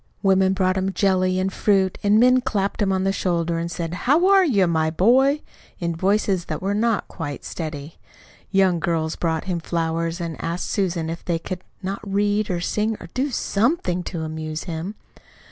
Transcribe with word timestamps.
Women 0.23 0.53
brought 0.53 0.77
him 0.77 0.93
jelly 0.93 1.37
and 1.39 1.53
fruit, 1.53 1.99
and 2.01 2.19
men 2.19 2.41
clapped 2.41 2.81
him 2.81 2.91
on 2.91 3.03
the 3.03 3.11
shoulder 3.11 3.59
and 3.59 3.69
said, 3.69 3.93
"How 3.93 4.25
are 4.29 4.43
you, 4.43 4.65
my 4.65 4.89
boy?" 4.89 5.41
in 5.77 5.95
voices 5.95 6.45
that 6.45 6.59
were 6.59 6.73
not 6.73 7.07
quite 7.07 7.45
steady. 7.45 7.99
Young 8.49 8.79
girls 8.79 9.15
brought 9.15 9.43
him 9.45 9.59
flowers, 9.59 10.19
and 10.19 10.43
asked 10.43 10.71
Susan 10.71 11.07
if 11.07 11.23
they 11.23 11.37
could 11.37 11.63
not 11.83 12.01
read 12.03 12.49
or 12.49 12.61
sing 12.61 12.97
or 12.99 13.09
do 13.13 13.29
SOMETHING 13.29 14.01
to 14.05 14.23
amuse 14.23 14.63
him. 14.63 14.95